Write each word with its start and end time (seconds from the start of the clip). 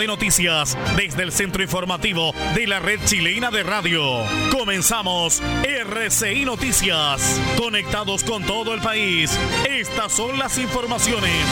De 0.00 0.06
noticias 0.06 0.78
desde 0.96 1.22
el 1.22 1.30
centro 1.30 1.62
informativo 1.62 2.32
de 2.54 2.66
la 2.66 2.80
red 2.80 2.98
chilena 3.04 3.50
de 3.50 3.62
radio. 3.62 4.02
Comenzamos 4.50 5.42
RCI 5.62 6.46
Noticias. 6.46 7.38
Conectados 7.58 8.24
con 8.24 8.42
todo 8.44 8.72
el 8.72 8.80
país. 8.80 9.38
Estas 9.68 10.12
son 10.12 10.38
las 10.38 10.56
informaciones. 10.56 11.44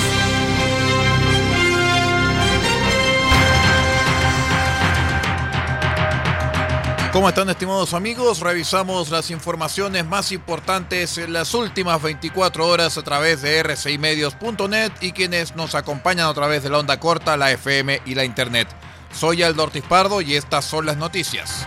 ¿Cómo 7.12 7.28
están 7.31 7.48
estimados 7.48 7.95
amigos? 7.95 8.41
Revisamos 8.41 9.11
las 9.11 9.31
informaciones 9.31 10.05
más 10.05 10.31
importantes 10.31 11.17
en 11.17 11.33
las 11.33 11.55
últimas 11.55 12.03
24 12.03 12.67
horas 12.67 12.98
a 12.98 13.03
través 13.03 13.41
de 13.41 13.62
rcimedios.net 13.62 14.92
y 15.01 15.12
quienes 15.12 15.56
nos 15.56 15.75
acompañan 15.75 16.29
a 16.29 16.34
través 16.34 16.62
de 16.62 16.69
la 16.69 16.79
onda 16.79 17.01
corta, 17.01 17.39
la 17.39 17.51
FM 17.51 18.03
y 18.05 18.14
la 18.14 18.25
Internet. 18.25 18.69
Soy 19.12 19.42
Aldo 19.42 19.62
Ortiz 19.62 19.84
Pardo 19.89 20.20
y 20.20 20.34
estas 20.34 20.67
son 20.67 20.84
las 20.84 20.98
noticias. 20.98 21.67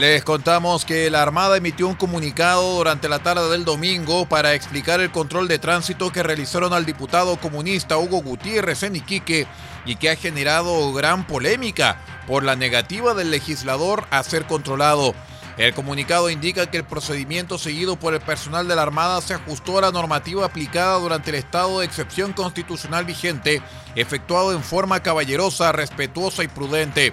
Les 0.00 0.24
contamos 0.24 0.86
que 0.86 1.10
la 1.10 1.20
Armada 1.20 1.58
emitió 1.58 1.86
un 1.86 1.94
comunicado 1.94 2.76
durante 2.76 3.06
la 3.06 3.18
tarde 3.18 3.50
del 3.50 3.66
domingo 3.66 4.26
para 4.26 4.54
explicar 4.54 4.98
el 4.98 5.10
control 5.10 5.46
de 5.46 5.58
tránsito 5.58 6.10
que 6.10 6.22
realizaron 6.22 6.72
al 6.72 6.86
diputado 6.86 7.36
comunista 7.36 7.98
Hugo 7.98 8.22
Gutiérrez 8.22 8.82
en 8.82 8.96
Iquique 8.96 9.46
y 9.84 9.96
que 9.96 10.08
ha 10.08 10.16
generado 10.16 10.90
gran 10.94 11.26
polémica 11.26 11.98
por 12.26 12.44
la 12.44 12.56
negativa 12.56 13.12
del 13.12 13.30
legislador 13.30 14.06
a 14.10 14.22
ser 14.22 14.46
controlado. 14.46 15.14
El 15.58 15.74
comunicado 15.74 16.30
indica 16.30 16.70
que 16.70 16.78
el 16.78 16.84
procedimiento 16.84 17.58
seguido 17.58 17.96
por 17.96 18.14
el 18.14 18.20
personal 18.22 18.66
de 18.68 18.76
la 18.76 18.82
Armada 18.82 19.20
se 19.20 19.34
ajustó 19.34 19.76
a 19.76 19.82
la 19.82 19.92
normativa 19.92 20.46
aplicada 20.46 20.98
durante 20.98 21.28
el 21.28 21.36
estado 21.36 21.80
de 21.80 21.84
excepción 21.84 22.32
constitucional 22.32 23.04
vigente, 23.04 23.60
efectuado 23.96 24.54
en 24.54 24.62
forma 24.62 25.02
caballerosa, 25.02 25.72
respetuosa 25.72 26.42
y 26.42 26.48
prudente. 26.48 27.12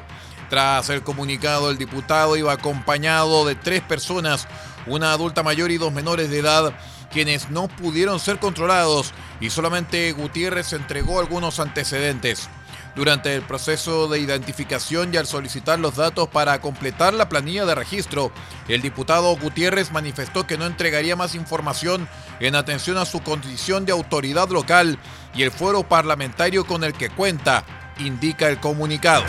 Tras 0.49 0.89
el 0.89 1.03
comunicado, 1.03 1.69
el 1.69 1.77
diputado 1.77 2.37
iba 2.37 2.53
acompañado 2.53 3.45
de 3.45 3.55
tres 3.55 3.81
personas, 3.81 4.47
una 4.85 5.11
adulta 5.11 5.43
mayor 5.43 5.71
y 5.71 5.77
dos 5.77 5.91
menores 5.91 6.29
de 6.29 6.39
edad, 6.39 6.73
quienes 7.11 7.49
no 7.49 7.67
pudieron 7.67 8.19
ser 8.19 8.39
controlados 8.39 9.13
y 9.39 9.49
solamente 9.49 10.11
Gutiérrez 10.13 10.73
entregó 10.73 11.19
algunos 11.19 11.59
antecedentes. 11.59 12.49
Durante 12.95 13.35
el 13.35 13.43
proceso 13.43 14.07
de 14.07 14.19
identificación 14.19 15.13
y 15.13 15.17
al 15.17 15.27
solicitar 15.27 15.77
los 15.77 15.97
datos 15.97 16.29
para 16.29 16.59
completar 16.61 17.13
la 17.13 17.29
planilla 17.29 17.63
de 17.65 17.75
registro, 17.75 18.31
el 18.67 18.81
diputado 18.81 19.37
Gutiérrez 19.37 19.91
manifestó 19.91 20.47
que 20.47 20.57
no 20.57 20.65
entregaría 20.65 21.15
más 21.15 21.35
información 21.35 22.09
en 22.39 22.55
atención 22.55 22.97
a 22.97 23.05
su 23.05 23.21
condición 23.21 23.85
de 23.85 23.91
autoridad 23.91 24.49
local 24.49 24.97
y 25.35 25.43
el 25.43 25.51
fuero 25.51 25.87
parlamentario 25.87 26.65
con 26.65 26.83
el 26.83 26.93
que 26.93 27.11
cuenta, 27.11 27.63
indica 27.99 28.49
el 28.49 28.59
comunicado. 28.59 29.23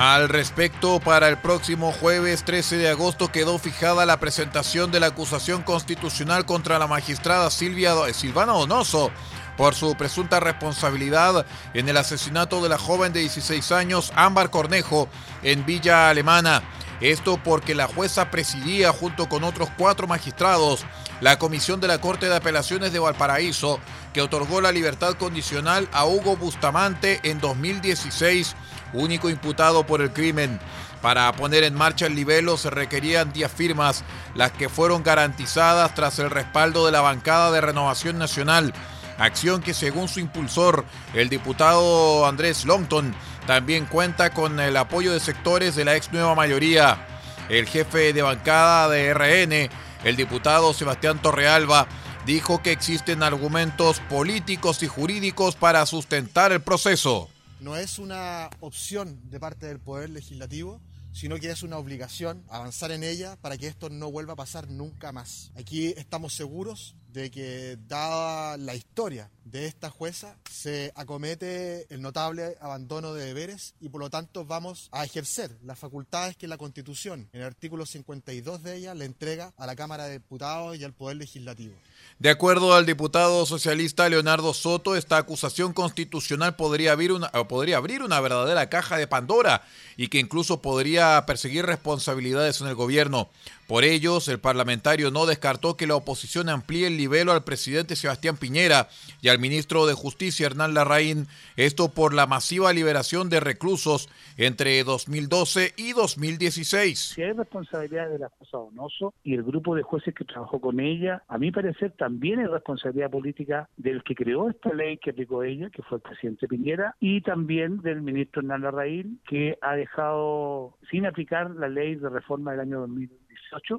Al 0.00 0.30
respecto, 0.30 0.98
para 0.98 1.28
el 1.28 1.36
próximo 1.36 1.92
jueves 1.92 2.42
13 2.46 2.78
de 2.78 2.88
agosto 2.88 3.30
quedó 3.30 3.58
fijada 3.58 4.06
la 4.06 4.18
presentación 4.18 4.90
de 4.90 4.98
la 4.98 5.08
acusación 5.08 5.60
constitucional 5.60 6.46
contra 6.46 6.78
la 6.78 6.86
magistrada 6.86 7.50
Silvia 7.50 7.94
Silvana 8.14 8.54
Donoso 8.54 9.10
por 9.58 9.74
su 9.74 9.94
presunta 9.96 10.40
responsabilidad 10.40 11.44
en 11.74 11.86
el 11.90 11.98
asesinato 11.98 12.62
de 12.62 12.70
la 12.70 12.78
joven 12.78 13.12
de 13.12 13.20
16 13.20 13.72
años 13.72 14.10
Ámbar 14.16 14.48
Cornejo 14.48 15.06
en 15.42 15.66
Villa 15.66 16.08
Alemana. 16.08 16.62
Esto 17.02 17.38
porque 17.44 17.74
la 17.74 17.86
jueza 17.86 18.30
presidía 18.30 18.92
junto 18.92 19.28
con 19.28 19.44
otros 19.44 19.68
cuatro 19.76 20.06
magistrados 20.06 20.86
la 21.20 21.38
comisión 21.38 21.80
de 21.80 21.88
la 21.88 22.00
Corte 22.00 22.28
de 22.28 22.36
Apelaciones 22.36 22.92
de 22.92 22.98
Valparaíso 22.98 23.80
que 24.12 24.22
otorgó 24.22 24.60
la 24.60 24.72
libertad 24.72 25.14
condicional 25.14 25.88
a 25.92 26.06
Hugo 26.06 26.36
Bustamante 26.36 27.20
en 27.22 27.40
2016 27.40 28.56
único 28.92 29.30
imputado 29.30 29.84
por 29.86 30.00
el 30.00 30.12
crimen. 30.12 30.58
Para 31.02 31.32
poner 31.32 31.64
en 31.64 31.74
marcha 31.74 32.06
el 32.06 32.14
libelo 32.14 32.56
se 32.56 32.70
requerían 32.70 33.32
10 33.32 33.50
firmas, 33.50 34.04
las 34.34 34.52
que 34.52 34.68
fueron 34.68 35.02
garantizadas 35.02 35.94
tras 35.94 36.18
el 36.18 36.30
respaldo 36.30 36.86
de 36.86 36.92
la 36.92 37.00
bancada 37.00 37.50
de 37.50 37.60
Renovación 37.60 38.18
Nacional, 38.18 38.74
acción 39.18 39.62
que 39.62 39.74
según 39.74 40.08
su 40.08 40.20
impulsor, 40.20 40.84
el 41.14 41.28
diputado 41.28 42.26
Andrés 42.26 42.64
Longton, 42.64 43.14
también 43.46 43.86
cuenta 43.86 44.30
con 44.30 44.60
el 44.60 44.76
apoyo 44.76 45.12
de 45.12 45.20
sectores 45.20 45.74
de 45.74 45.84
la 45.84 45.96
ex 45.96 46.12
nueva 46.12 46.34
mayoría. 46.34 47.06
El 47.48 47.66
jefe 47.66 48.12
de 48.12 48.22
bancada 48.22 48.88
de 48.88 49.12
RN, 49.12 49.70
el 50.04 50.16
diputado 50.16 50.72
Sebastián 50.72 51.20
Torrealba, 51.20 51.88
dijo 52.26 52.62
que 52.62 52.72
existen 52.72 53.22
argumentos 53.22 54.00
políticos 54.08 54.82
y 54.82 54.86
jurídicos 54.86 55.56
para 55.56 55.84
sustentar 55.86 56.52
el 56.52 56.60
proceso 56.60 57.28
no 57.60 57.76
es 57.76 57.98
una 57.98 58.50
opción 58.60 59.20
de 59.30 59.38
parte 59.38 59.66
del 59.66 59.80
Poder 59.80 60.10
Legislativo, 60.10 60.80
sino 61.12 61.36
que 61.36 61.50
es 61.50 61.62
una 61.62 61.76
obligación 61.76 62.42
avanzar 62.48 62.90
en 62.90 63.04
ella 63.04 63.36
para 63.40 63.58
que 63.58 63.66
esto 63.66 63.90
no 63.90 64.10
vuelva 64.10 64.32
a 64.32 64.36
pasar 64.36 64.70
nunca 64.70 65.12
más. 65.12 65.52
Aquí 65.56 65.88
estamos 65.96 66.32
seguros 66.32 66.94
de 67.12 67.30
que 67.30 67.78
dada 67.88 68.56
la 68.56 68.74
historia 68.74 69.30
de 69.44 69.66
esta 69.66 69.90
jueza 69.90 70.36
se 70.50 70.92
acomete 70.94 71.86
el 71.92 72.02
notable 72.02 72.56
abandono 72.60 73.14
de 73.14 73.26
deberes 73.26 73.74
y 73.80 73.88
por 73.88 74.00
lo 74.00 74.10
tanto 74.10 74.44
vamos 74.44 74.88
a 74.92 75.04
ejercer 75.04 75.50
las 75.64 75.78
facultades 75.78 76.36
que 76.36 76.46
la 76.46 76.58
Constitución 76.58 77.28
en 77.32 77.40
el 77.40 77.46
artículo 77.46 77.86
52 77.86 78.62
de 78.62 78.76
ella 78.76 78.94
le 78.94 79.06
entrega 79.06 79.52
a 79.56 79.66
la 79.66 79.76
Cámara 79.76 80.04
de 80.04 80.14
Diputados 80.14 80.76
y 80.76 80.84
al 80.84 80.92
Poder 80.92 81.16
Legislativo. 81.16 81.74
De 82.18 82.30
acuerdo 82.30 82.74
al 82.74 82.86
diputado 82.86 83.44
socialista 83.46 84.08
Leonardo 84.08 84.54
Soto, 84.54 84.94
esta 84.94 85.16
acusación 85.16 85.72
constitucional 85.72 86.54
podría 86.54 86.92
abrir, 86.92 87.12
una, 87.12 87.30
podría 87.30 87.78
abrir 87.78 88.02
una 88.02 88.20
verdadera 88.20 88.68
caja 88.68 88.96
de 88.98 89.06
Pandora 89.06 89.62
y 89.96 90.08
que 90.08 90.18
incluso 90.18 90.60
podría 90.60 91.24
perseguir 91.26 91.66
responsabilidades 91.66 92.60
en 92.60 92.68
el 92.68 92.74
gobierno. 92.74 93.30
Por 93.66 93.84
ellos, 93.84 94.28
el 94.28 94.40
parlamentario 94.40 95.10
no 95.10 95.26
descartó 95.26 95.76
que 95.76 95.86
la 95.86 95.94
oposición 95.94 96.48
amplíe 96.48 96.88
el 96.88 96.96
nivel 97.00 97.30
al 97.30 97.44
presidente 97.44 97.96
Sebastián 97.96 98.36
Piñera 98.36 98.88
y 99.22 99.28
al 99.28 99.38
ministro 99.38 99.86
de 99.86 99.94
Justicia 99.94 100.46
Hernán 100.46 100.74
Larraín, 100.74 101.26
esto 101.56 101.88
por 101.88 102.12
la 102.12 102.26
masiva 102.26 102.74
liberación 102.74 103.30
de 103.30 103.40
reclusos 103.40 104.10
entre 104.36 104.84
2012 104.84 105.72
y 105.78 105.92
2016. 105.94 106.98
Si 107.14 107.22
hay 107.22 107.32
responsabilidad 107.32 108.10
de 108.10 108.18
la 108.18 108.28
jueza 108.28 108.58
Donoso 108.58 109.14
y 109.24 109.34
el 109.34 109.42
grupo 109.42 109.74
de 109.74 109.82
jueces 109.82 110.14
que 110.14 110.26
trabajó 110.26 110.60
con 110.60 110.78
ella, 110.78 111.22
a 111.26 111.38
mi 111.38 111.50
parecer 111.50 111.92
también 111.96 112.40
hay 112.40 112.46
responsabilidad 112.46 113.10
política 113.10 113.70
del 113.78 114.02
que 114.02 114.14
creó 114.14 114.50
esta 114.50 114.74
ley 114.74 114.98
que 114.98 115.10
aplicó 115.10 115.42
ella, 115.42 115.70
que 115.70 115.82
fue 115.82 115.96
el 115.96 116.02
presidente 116.02 116.48
Piñera, 116.48 116.96
y 117.00 117.22
también 117.22 117.80
del 117.80 118.02
ministro 118.02 118.42
Hernán 118.42 118.62
Larraín, 118.62 119.20
que 119.26 119.56
ha 119.62 119.74
dejado 119.74 120.76
sin 120.90 121.06
aplicar 121.06 121.50
la 121.50 121.68
ley 121.68 121.94
de 121.94 122.10
reforma 122.10 122.50
del 122.50 122.60
año 122.60 122.80
2000 122.80 123.19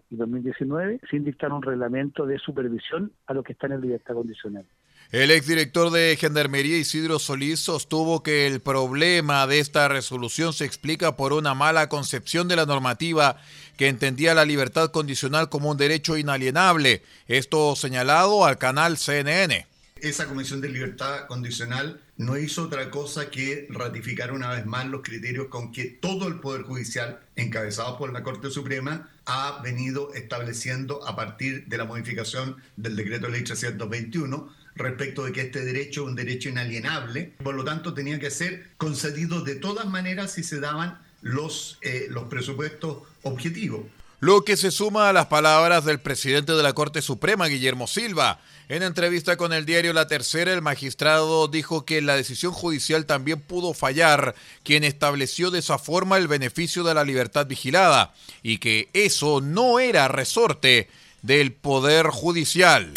y 0.10 0.16
2019 0.16 1.00
sin 1.10 1.24
dictar 1.24 1.52
un 1.52 1.62
reglamento 1.62 2.26
de 2.26 2.38
supervisión 2.40 3.12
a 3.28 3.34
los 3.34 3.44
que 3.44 3.54
están 3.54 3.72
en 3.72 3.82
libertad 3.82 4.16
condicional. 4.16 4.66
El 5.12 5.32
exdirector 5.32 5.92
de 5.92 6.16
Gendarmería 6.18 6.78
Isidro 6.78 7.20
Solís 7.20 7.60
sostuvo 7.60 8.24
que 8.24 8.48
el 8.48 8.62
problema 8.62 9.46
de 9.46 9.60
esta 9.60 9.88
resolución 9.88 10.54
se 10.54 10.64
explica 10.64 11.18
por 11.18 11.34
una 11.34 11.54
mala 11.54 11.90
concepción 11.90 12.48
de 12.48 12.56
la 12.56 12.66
normativa 12.66 13.38
que 13.78 13.90
entendía 13.90 14.34
la 14.34 14.46
libertad 14.46 14.92
condicional 14.92 15.50
como 15.50 15.70
un 15.70 15.78
derecho 15.78 16.18
inalienable. 16.18 17.04
Esto 17.28 17.76
señalado 17.76 18.46
al 18.46 18.58
canal 18.58 18.98
CNN. 18.98 19.68
Esa 19.98 20.28
Comisión 20.28 20.62
de 20.62 20.70
Libertad 20.70 21.28
Condicional 21.28 22.00
no 22.22 22.38
hizo 22.38 22.66
otra 22.66 22.92
cosa 22.92 23.32
que 23.32 23.66
ratificar 23.72 24.32
una 24.32 24.52
vez 24.52 24.68
más 24.68 24.86
los 24.86 25.02
criterios 25.02 25.48
con 25.48 25.72
que 25.72 25.86
todo 25.86 26.28
el 26.28 26.36
Poder 26.36 26.62
Judicial, 26.62 27.20
encabezado 27.36 27.98
por 27.98 28.14
la 28.14 28.22
Corte 28.22 28.52
Suprema, 28.52 29.10
ha 29.26 29.60
venido 29.64 30.14
estableciendo 30.14 31.04
a 31.08 31.16
partir 31.16 31.66
de 31.66 31.78
la 31.78 31.86
modificación 31.86 32.58
del 32.78 32.96
decreto 32.96 33.28
ley 33.28 33.44
321 33.44 34.54
respecto 34.76 35.26
de 35.26 35.32
que 35.32 35.42
este 35.42 35.66
derecho 35.66 36.04
es 36.04 36.10
un 36.10 36.16
derecho 36.16 36.50
inalienable, 36.50 37.34
por 37.44 37.56
lo 37.56 37.64
tanto 37.64 37.96
tenía 37.96 38.20
que 38.20 38.30
ser 38.30 38.68
concedido 38.78 39.42
de 39.42 39.56
todas 39.56 39.88
maneras 39.88 40.34
si 40.34 40.44
se 40.44 40.60
daban 40.60 41.00
los, 41.24 41.80
eh, 41.82 42.06
los 42.12 42.26
presupuestos 42.26 43.00
objetivos. 43.24 43.82
Lo 44.22 44.46
que 44.46 44.56
se 44.56 44.70
suma 44.70 45.10
a 45.10 45.14
las 45.14 45.26
palabras 45.26 45.84
del 45.84 46.00
presidente 46.00 46.54
de 46.54 46.62
la 46.62 46.74
Corte 46.74 47.02
Suprema, 47.02 47.48
Guillermo 47.48 47.88
Silva. 47.88 48.40
En 48.70 48.84
entrevista 48.84 49.36
con 49.36 49.52
el 49.52 49.66
diario 49.66 49.94
La 49.94 50.08
Tercera, 50.08 50.54
el 50.54 50.62
magistrado 50.62 51.48
dijo 51.48 51.86
que 51.86 52.04
la 52.04 52.16
decisión 52.16 52.54
judicial 52.54 53.08
también 53.08 53.42
pudo 53.42 53.74
fallar 53.74 54.36
quien 54.64 54.84
estableció 54.84 55.50
de 55.50 55.58
esa 55.58 55.80
forma 55.80 56.18
el 56.18 56.28
beneficio 56.28 56.84
de 56.84 56.94
la 56.94 57.04
libertad 57.04 57.48
vigilada 57.48 58.14
y 58.44 58.60
que 58.60 58.90
eso 58.94 59.42
no 59.42 59.80
era 59.80 60.08
resorte 60.08 60.88
del 61.24 61.52
Poder 61.52 62.06
Judicial. 62.06 62.94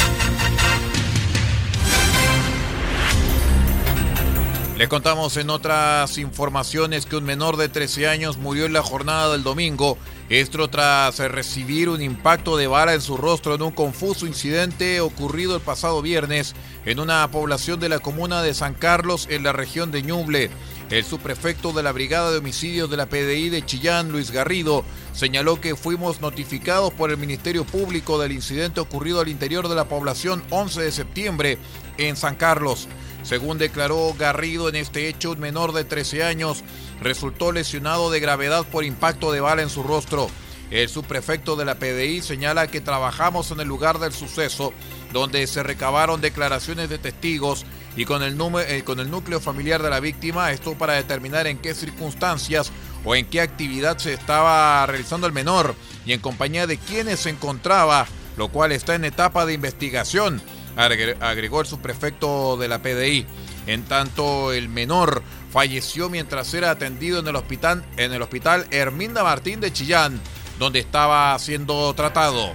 Le 4.76 4.88
contamos 4.88 5.36
en 5.36 5.50
otras 5.50 6.18
informaciones 6.18 7.06
que 7.06 7.14
un 7.14 7.22
menor 7.22 7.56
de 7.56 7.68
13 7.68 8.08
años 8.08 8.38
murió 8.38 8.66
en 8.66 8.72
la 8.72 8.82
jornada 8.82 9.30
del 9.30 9.44
domingo, 9.44 9.96
esto 10.30 10.68
tras 10.68 11.18
recibir 11.18 11.90
un 11.90 12.00
impacto 12.00 12.56
de 12.56 12.66
bala 12.66 12.94
en 12.94 13.02
su 13.02 13.18
rostro 13.18 13.54
en 13.54 13.62
un 13.62 13.72
confuso 13.72 14.26
incidente 14.26 15.02
ocurrido 15.02 15.54
el 15.54 15.60
pasado 15.60 16.00
viernes 16.00 16.54
en 16.86 16.98
una 16.98 17.30
población 17.30 17.78
de 17.78 17.90
la 17.90 17.98
comuna 17.98 18.42
de 18.42 18.54
San 18.54 18.72
Carlos 18.72 19.26
en 19.30 19.42
la 19.42 19.52
región 19.52 19.90
de 19.90 20.02
Ñuble. 20.02 20.50
El 20.90 21.04
subprefecto 21.04 21.72
de 21.72 21.82
la 21.82 21.92
Brigada 21.92 22.30
de 22.30 22.38
Homicidios 22.38 22.90
de 22.90 22.96
la 22.96 23.06
PDI 23.06 23.50
de 23.50 23.66
Chillán, 23.66 24.12
Luis 24.12 24.30
Garrido, 24.30 24.84
señaló 25.12 25.60
que 25.60 25.76
fuimos 25.76 26.22
notificados 26.22 26.92
por 26.92 27.10
el 27.10 27.18
Ministerio 27.18 27.64
Público 27.64 28.18
del 28.18 28.32
incidente 28.32 28.80
ocurrido 28.80 29.20
al 29.20 29.28
interior 29.28 29.68
de 29.68 29.74
la 29.74 29.88
población 29.88 30.42
11 30.50 30.82
de 30.82 30.92
septiembre 30.92 31.58
en 31.98 32.16
San 32.16 32.36
Carlos. 32.36 32.88
Según 33.24 33.56
declaró 33.56 34.14
Garrido 34.18 34.68
en 34.68 34.76
este 34.76 35.08
hecho, 35.08 35.32
un 35.32 35.40
menor 35.40 35.72
de 35.72 35.84
13 35.84 36.24
años 36.24 36.62
resultó 37.00 37.52
lesionado 37.52 38.10
de 38.10 38.20
gravedad 38.20 38.64
por 38.70 38.84
impacto 38.84 39.32
de 39.32 39.40
bala 39.40 39.62
en 39.62 39.70
su 39.70 39.82
rostro. 39.82 40.28
El 40.70 40.88
subprefecto 40.88 41.56
de 41.56 41.64
la 41.64 41.78
PDI 41.78 42.20
señala 42.20 42.66
que 42.66 42.80
trabajamos 42.80 43.50
en 43.50 43.60
el 43.60 43.68
lugar 43.68 43.98
del 43.98 44.12
suceso, 44.12 44.74
donde 45.12 45.46
se 45.46 45.62
recabaron 45.62 46.20
declaraciones 46.20 46.90
de 46.90 46.98
testigos 46.98 47.64
y 47.96 48.04
con 48.04 48.22
el, 48.22 48.36
eh, 48.66 48.82
con 48.84 49.00
el 49.00 49.10
núcleo 49.10 49.40
familiar 49.40 49.82
de 49.82 49.90
la 49.90 50.00
víctima, 50.00 50.52
esto 50.52 50.76
para 50.76 50.94
determinar 50.94 51.46
en 51.46 51.58
qué 51.58 51.74
circunstancias 51.74 52.72
o 53.04 53.14
en 53.14 53.26
qué 53.26 53.40
actividad 53.40 53.98
se 53.98 54.12
estaba 54.12 54.84
realizando 54.86 55.26
el 55.26 55.32
menor 55.32 55.74
y 56.04 56.12
en 56.12 56.20
compañía 56.20 56.66
de 56.66 56.76
quienes 56.76 57.20
se 57.20 57.30
encontraba, 57.30 58.06
lo 58.36 58.48
cual 58.48 58.72
está 58.72 58.94
en 58.96 59.04
etapa 59.04 59.46
de 59.46 59.54
investigación 59.54 60.42
agregó 60.76 61.60
el 61.60 61.66
subprefecto 61.66 62.56
de 62.56 62.68
la 62.68 62.80
PDI. 62.80 63.26
En 63.66 63.84
tanto, 63.84 64.52
el 64.52 64.68
menor 64.68 65.22
falleció 65.50 66.10
mientras 66.10 66.52
era 66.52 66.70
atendido 66.70 67.20
en 67.20 67.28
el 67.28 67.36
hospital, 67.36 67.84
en 67.96 68.12
el 68.12 68.22
hospital 68.22 68.66
Herminda 68.70 69.22
Martín 69.22 69.60
de 69.60 69.72
Chillán, 69.72 70.20
donde 70.58 70.80
estaba 70.80 71.38
siendo 71.38 71.92
tratado. 71.94 72.52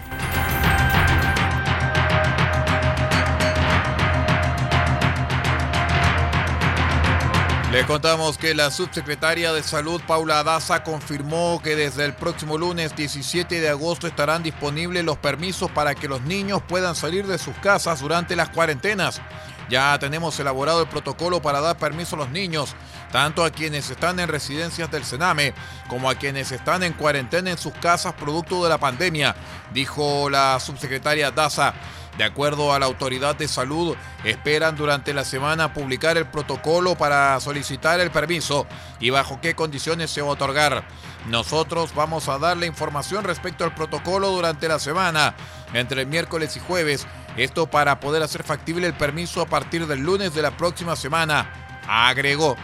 Le 7.79 7.85
contamos 7.85 8.37
que 8.37 8.53
la 8.53 8.71
subsecretaria 8.71 9.53
de 9.53 9.63
Salud, 9.63 10.01
Paula 10.05 10.43
Daza, 10.43 10.83
confirmó 10.83 11.61
que 11.63 11.77
desde 11.77 12.03
el 12.03 12.13
próximo 12.13 12.57
lunes 12.57 12.93
17 12.93 13.61
de 13.61 13.69
agosto 13.69 14.05
estarán 14.05 14.43
disponibles 14.43 15.05
los 15.05 15.17
permisos 15.17 15.71
para 15.71 15.95
que 15.95 16.09
los 16.09 16.19
niños 16.23 16.61
puedan 16.67 16.93
salir 16.93 17.25
de 17.25 17.37
sus 17.37 17.55
casas 17.59 18.01
durante 18.01 18.35
las 18.35 18.49
cuarentenas. 18.49 19.21
Ya 19.69 19.97
tenemos 19.97 20.37
elaborado 20.41 20.81
el 20.81 20.89
protocolo 20.89 21.41
para 21.41 21.61
dar 21.61 21.77
permiso 21.77 22.17
a 22.17 22.19
los 22.19 22.31
niños, 22.31 22.75
tanto 23.13 23.45
a 23.45 23.49
quienes 23.49 23.89
están 23.89 24.19
en 24.19 24.27
residencias 24.27 24.91
del 24.91 25.05
Sename 25.05 25.53
como 25.87 26.09
a 26.09 26.15
quienes 26.15 26.51
están 26.51 26.83
en 26.83 26.91
cuarentena 26.91 27.51
en 27.51 27.57
sus 27.57 27.71
casas 27.75 28.13
producto 28.13 28.61
de 28.61 28.69
la 28.69 28.77
pandemia, 28.77 29.37
dijo 29.73 30.29
la 30.29 30.59
subsecretaria 30.59 31.31
Daza. 31.31 31.73
De 32.19 32.25
acuerdo 32.25 32.73
a 32.73 32.79
la 32.79 32.85
autoridad 32.85 33.37
de 33.37 33.47
salud, 33.47 33.95
esperan 34.25 34.75
durante 34.75 35.13
la 35.13 35.23
semana 35.23 35.71
publicar 35.71 36.17
el 36.17 36.25
protocolo 36.25 36.97
para 36.97 37.39
solicitar 37.39 38.01
el 38.01 38.11
permiso 38.11 38.67
y 38.99 39.09
bajo 39.09 39.39
qué 39.39 39.55
condiciones 39.55 40.11
se 40.11 40.21
va 40.21 40.27
a 40.27 40.31
otorgar. 40.31 40.83
Nosotros 41.29 41.95
vamos 41.95 42.27
a 42.27 42.37
dar 42.37 42.57
la 42.57 42.65
información 42.65 43.23
respecto 43.23 43.63
al 43.63 43.73
protocolo 43.73 44.31
durante 44.31 44.67
la 44.67 44.79
semana, 44.79 45.33
entre 45.73 46.01
el 46.01 46.07
miércoles 46.07 46.57
y 46.57 46.59
jueves, 46.59 47.07
esto 47.37 47.67
para 47.67 48.01
poder 48.01 48.21
hacer 48.21 48.43
factible 48.43 48.85
el 48.85 48.95
permiso 48.95 49.41
a 49.41 49.45
partir 49.45 49.87
del 49.87 50.01
lunes 50.01 50.35
de 50.35 50.41
la 50.41 50.51
próxima 50.51 50.97
semana, 50.97 51.49
agregó. 51.87 52.57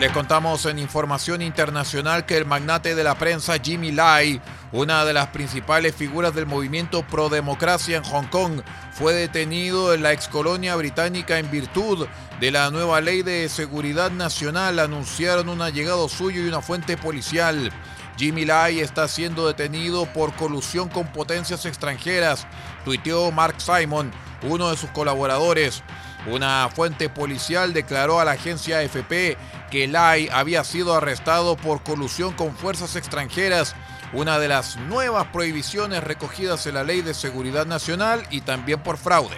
Le 0.00 0.12
contamos 0.12 0.64
en 0.66 0.78
información 0.78 1.42
internacional 1.42 2.24
que 2.24 2.36
el 2.36 2.46
magnate 2.46 2.94
de 2.94 3.02
la 3.02 3.16
prensa 3.16 3.58
Jimmy 3.60 3.90
Lai, 3.90 4.40
una 4.70 5.04
de 5.04 5.12
las 5.12 5.26
principales 5.28 5.92
figuras 5.92 6.32
del 6.36 6.46
movimiento 6.46 7.04
pro 7.04 7.28
democracia 7.28 7.96
en 7.96 8.04
Hong 8.04 8.26
Kong, 8.26 8.62
fue 8.92 9.12
detenido 9.12 9.92
en 9.92 10.04
la 10.04 10.12
excolonia 10.12 10.76
británica 10.76 11.40
en 11.40 11.50
virtud 11.50 12.06
de 12.38 12.50
la 12.52 12.70
nueva 12.70 13.00
ley 13.00 13.22
de 13.22 13.48
seguridad 13.48 14.12
nacional, 14.12 14.78
anunciaron 14.78 15.48
un 15.48 15.62
allegado 15.62 16.08
suyo 16.08 16.42
y 16.44 16.48
una 16.48 16.62
fuente 16.62 16.96
policial. 16.96 17.72
Jimmy 18.16 18.44
Lai 18.44 18.78
está 18.78 19.08
siendo 19.08 19.48
detenido 19.48 20.06
por 20.06 20.32
colusión 20.34 20.88
con 20.88 21.08
potencias 21.08 21.66
extranjeras, 21.66 22.46
tuiteó 22.84 23.32
Mark 23.32 23.56
Simon, 23.60 24.12
uno 24.42 24.70
de 24.70 24.76
sus 24.76 24.90
colaboradores. 24.90 25.82
Una 26.26 26.68
fuente 26.74 27.08
policial 27.08 27.72
declaró 27.72 28.20
a 28.20 28.24
la 28.24 28.32
agencia 28.32 28.78
AFP 28.78 29.36
que 29.70 29.86
Lai 29.88 30.28
había 30.32 30.64
sido 30.64 30.94
arrestado 30.94 31.56
por 31.56 31.82
colusión 31.82 32.32
con 32.32 32.54
fuerzas 32.54 32.96
extranjeras, 32.96 33.74
una 34.12 34.38
de 34.38 34.48
las 34.48 34.76
nuevas 34.76 35.26
prohibiciones 35.28 36.02
recogidas 36.02 36.66
en 36.66 36.74
la 36.74 36.84
Ley 36.84 37.02
de 37.02 37.14
Seguridad 37.14 37.66
Nacional 37.66 38.26
y 38.30 38.40
también 38.40 38.82
por 38.82 38.96
fraude. 38.96 39.36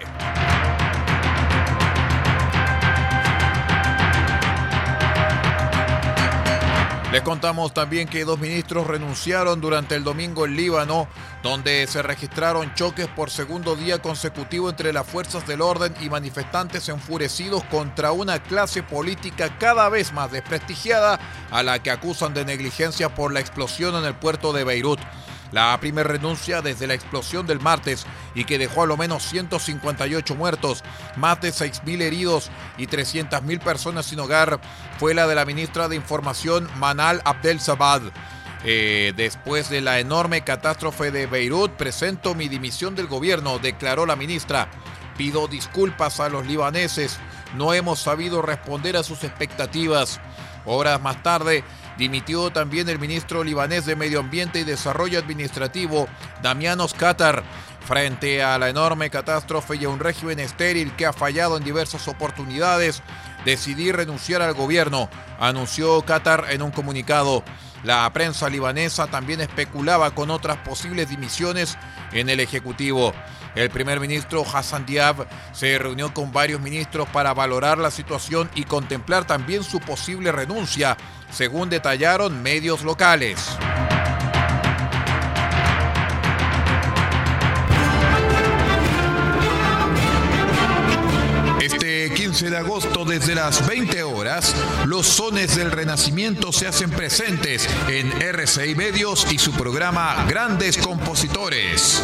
Les 7.11 7.23
contamos 7.23 7.73
también 7.73 8.07
que 8.07 8.23
dos 8.23 8.39
ministros 8.39 8.87
renunciaron 8.87 9.59
durante 9.59 9.95
el 9.95 10.03
domingo 10.05 10.45
en 10.45 10.55
Líbano, 10.55 11.09
donde 11.43 11.85
se 11.87 12.01
registraron 12.01 12.73
choques 12.73 13.07
por 13.07 13.29
segundo 13.29 13.75
día 13.75 14.01
consecutivo 14.01 14.69
entre 14.69 14.93
las 14.93 15.05
fuerzas 15.05 15.45
del 15.45 15.59
orden 15.59 15.93
y 15.99 16.09
manifestantes 16.09 16.87
enfurecidos 16.87 17.65
contra 17.65 18.13
una 18.13 18.41
clase 18.41 18.81
política 18.81 19.57
cada 19.57 19.89
vez 19.89 20.13
más 20.13 20.31
desprestigiada 20.31 21.19
a 21.51 21.63
la 21.63 21.83
que 21.83 21.91
acusan 21.91 22.33
de 22.33 22.45
negligencia 22.45 23.13
por 23.13 23.33
la 23.33 23.41
explosión 23.41 23.93
en 23.95 24.05
el 24.05 24.15
puerto 24.15 24.53
de 24.53 24.63
Beirut 24.63 25.01
la 25.51 25.77
primera 25.79 26.07
renuncia 26.07 26.61
desde 26.61 26.87
la 26.87 26.93
explosión 26.93 27.45
del 27.45 27.59
martes 27.59 28.05
y 28.35 28.45
que 28.45 28.57
dejó 28.57 28.83
a 28.83 28.87
lo 28.87 28.97
menos 28.97 29.23
158 29.23 30.35
muertos, 30.35 30.83
más 31.17 31.41
de 31.41 31.49
6.000 31.49 32.01
heridos 32.01 32.49
y 32.77 32.87
300.000 32.87 33.59
personas 33.59 34.05
sin 34.05 34.19
hogar, 34.19 34.59
fue 34.99 35.13
la 35.13 35.27
de 35.27 35.35
la 35.35 35.45
ministra 35.45 35.87
de 35.87 35.95
Información 35.95 36.69
Manal 36.77 37.21
Abdel 37.25 37.59
Sabad. 37.59 38.01
Eh, 38.63 39.13
después 39.15 39.69
de 39.69 39.81
la 39.81 39.99
enorme 39.99 40.43
catástrofe 40.43 41.11
de 41.11 41.25
Beirut, 41.25 41.71
presento 41.71 42.35
mi 42.35 42.47
dimisión 42.47 42.95
del 42.95 43.07
gobierno, 43.07 43.59
declaró 43.59 44.05
la 44.05 44.15
ministra. 44.15 44.69
Pido 45.17 45.47
disculpas 45.47 46.19
a 46.19 46.29
los 46.29 46.45
libaneses, 46.45 47.19
no 47.55 47.73
hemos 47.73 47.99
sabido 47.99 48.41
responder 48.41 48.97
a 48.97 49.03
sus 49.03 49.23
expectativas. 49.23 50.19
Horas 50.65 51.01
más 51.01 51.23
tarde, 51.23 51.63
dimitió 51.97 52.51
también 52.51 52.89
el 52.89 52.99
ministro 52.99 53.43
libanés 53.43 53.85
de 53.85 53.95
Medio 53.95 54.19
Ambiente 54.19 54.59
y 54.59 54.63
Desarrollo 54.63 55.19
Administrativo, 55.19 56.07
Damianos 56.41 56.93
Qatar, 56.93 57.43
frente 57.85 58.43
a 58.43 58.57
la 58.57 58.69
enorme 58.69 59.09
catástrofe 59.09 59.75
y 59.75 59.85
a 59.85 59.89
un 59.89 59.99
régimen 59.99 60.39
estéril 60.39 60.95
que 60.95 61.05
ha 61.05 61.13
fallado 61.13 61.57
en 61.57 61.63
diversas 61.63 62.07
oportunidades. 62.07 63.01
Decidí 63.45 63.91
renunciar 63.91 64.41
al 64.41 64.53
gobierno, 64.53 65.09
anunció 65.39 66.01
Qatar 66.03 66.45
en 66.49 66.61
un 66.61 66.71
comunicado. 66.71 67.43
La 67.83 68.11
prensa 68.13 68.47
libanesa 68.49 69.07
también 69.07 69.41
especulaba 69.41 70.13
con 70.13 70.29
otras 70.29 70.57
posibles 70.57 71.09
dimisiones 71.09 71.77
en 72.11 72.29
el 72.29 72.39
Ejecutivo. 72.39 73.13
El 73.55 73.69
primer 73.69 73.99
ministro 73.99 74.45
Hassan 74.45 74.85
Diab 74.85 75.27
se 75.51 75.77
reunió 75.77 76.13
con 76.13 76.31
varios 76.31 76.61
ministros 76.61 77.07
para 77.09 77.33
valorar 77.33 77.77
la 77.77 77.91
situación 77.91 78.49
y 78.55 78.63
contemplar 78.63 79.25
también 79.25 79.63
su 79.63 79.79
posible 79.79 80.31
renuncia, 80.31 80.97
según 81.31 81.69
detallaron 81.69 82.41
medios 82.41 82.83
locales. 82.83 83.57
Este 91.61 92.11
15 92.15 92.49
de 92.49 92.57
agosto 92.57 93.05
desde 93.05 93.35
las 93.35 93.67
20 93.67 94.01
horas, 94.03 94.55
los 94.85 95.05
sones 95.05 95.55
del 95.55 95.71
Renacimiento 95.71 96.51
se 96.51 96.67
hacen 96.67 96.89
presentes 96.89 97.69
en 97.87 98.11
RCI 98.19 98.73
Medios 98.75 99.27
y 99.31 99.37
su 99.37 99.51
programa 99.51 100.25
Grandes 100.27 100.77
Compositores. 100.77 102.01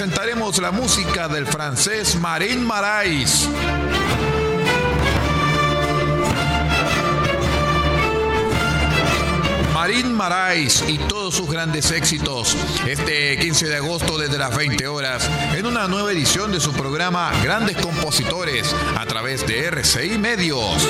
Presentaremos 0.00 0.56
la 0.58 0.70
música 0.70 1.28
del 1.28 1.46
francés 1.46 2.16
Marín 2.16 2.64
Marais. 2.64 3.46
Marín 9.74 10.14
Marais 10.14 10.82
y 10.88 10.96
todos 10.96 11.34
sus 11.34 11.50
grandes 11.50 11.90
éxitos 11.90 12.56
este 12.86 13.36
15 13.38 13.68
de 13.68 13.76
agosto 13.76 14.16
desde 14.16 14.38
las 14.38 14.56
20 14.56 14.88
horas 14.88 15.30
en 15.54 15.66
una 15.66 15.86
nueva 15.86 16.12
edición 16.12 16.50
de 16.50 16.60
su 16.60 16.72
programa 16.72 17.30
Grandes 17.42 17.76
Compositores 17.76 18.74
a 18.96 19.04
través 19.04 19.46
de 19.46 19.66
RCI 19.66 20.16
Medios. 20.16 20.88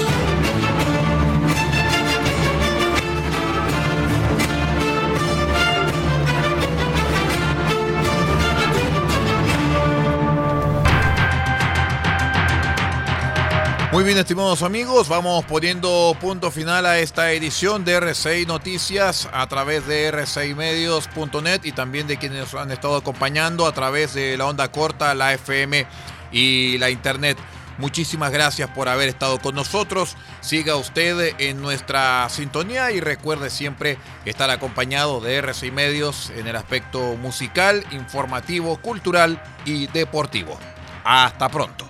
Muy 14.01 14.07
bien, 14.07 14.19
estimados 14.19 14.63
amigos, 14.63 15.11
vamos 15.11 15.45
poniendo 15.45 16.17
punto 16.19 16.51
final 16.51 16.87
a 16.87 17.01
esta 17.01 17.33
edición 17.33 17.85
de 17.85 17.97
RCI 17.97 18.47
Noticias 18.47 19.29
a 19.31 19.47
través 19.47 19.87
de 19.87 20.11
rcimedios.net 20.11 21.61
y 21.65 21.73
también 21.73 22.07
de 22.07 22.17
quienes 22.17 22.55
han 22.55 22.71
estado 22.71 22.97
acompañando 22.97 23.67
a 23.67 23.75
través 23.75 24.15
de 24.15 24.39
la 24.39 24.47
onda 24.47 24.73
corta, 24.73 25.15
la 25.15 25.35
FM 25.35 25.87
y 26.33 26.79
la 26.79 26.89
Internet. 26.89 27.37
Muchísimas 27.77 28.33
gracias 28.33 28.71
por 28.71 28.89
haber 28.89 29.11
estado 29.11 29.39
con 29.39 29.55
nosotros. 29.55 30.17
Siga 30.41 30.77
usted 30.77 31.35
en 31.37 31.61
nuestra 31.61 32.27
sintonía 32.31 32.93
y 32.93 33.01
recuerde 33.01 33.51
siempre 33.51 33.99
estar 34.25 34.49
acompañado 34.49 35.21
de 35.21 35.37
RCI 35.37 35.73
Medios 35.73 36.31
en 36.31 36.47
el 36.47 36.57
aspecto 36.57 37.17
musical, 37.17 37.85
informativo, 37.91 38.79
cultural 38.79 39.43
y 39.67 39.89
deportivo. 39.89 40.59
Hasta 41.05 41.51
pronto. 41.51 41.90